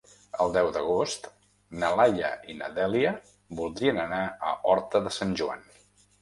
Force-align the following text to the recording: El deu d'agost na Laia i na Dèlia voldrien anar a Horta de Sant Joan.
El 0.43 0.53
deu 0.53 0.67
d'agost 0.77 1.27
na 1.83 1.91
Laia 1.99 2.31
i 2.53 2.55
na 2.61 2.69
Dèlia 2.79 3.11
voldrien 3.61 4.01
anar 4.07 4.23
a 4.25 4.55
Horta 4.73 5.03
de 5.09 5.15
Sant 5.21 5.37
Joan. 5.43 5.65